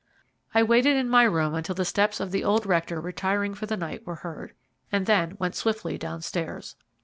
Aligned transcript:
I 0.55 0.63
waited 0.63 0.95
in 0.97 1.07
my 1.09 1.25
room 1.25 1.53
until 1.53 1.75
the 1.75 1.85
steps 1.85 2.19
of 2.19 2.31
the 2.31 2.43
old 2.43 2.65
rector 2.65 2.99
retiring 2.99 3.53
for 3.53 3.67
the 3.67 3.77
night 3.77 4.03
were 4.03 4.15
heard, 4.15 4.55
and 4.91 5.05
then 5.05 5.37
went 5.39 5.53
swiftly 5.53 5.99
downstairs. 5.99 6.75